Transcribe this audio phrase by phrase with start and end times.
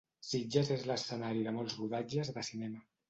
[0.27, 2.87] Sitges és l'escenari de molts rodatges de cinema.